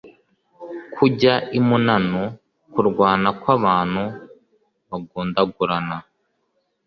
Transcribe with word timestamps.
kujya 0.95 1.33
imunanu: 1.59 2.21
kurwana 2.71 3.29
kw’abantu 3.39 4.03
bagundagurana 4.89 5.97